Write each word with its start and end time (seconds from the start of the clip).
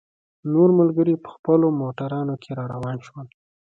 نور 0.53 0.69
ملګري 0.79 1.15
په 1.23 1.29
خپلو 1.35 1.67
موټرانو 1.81 2.35
کې 2.41 2.51
را 2.57 2.65
روان 2.73 2.97
شول. 3.07 3.27